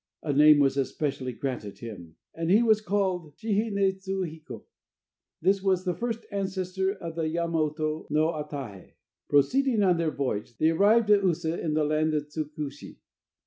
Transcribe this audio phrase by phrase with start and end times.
[0.23, 4.63] A name was especially granted him, and he was called Shihi ne tsu hiko.
[5.43, 8.93] He was the first ancestor of the Yamato no Atahe.
[9.29, 12.97] Proceeding on their voyage, they arrived at Usa in the land of Tsukushi.